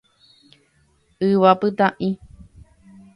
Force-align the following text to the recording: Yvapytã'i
Yvapytã'i 1.29 2.09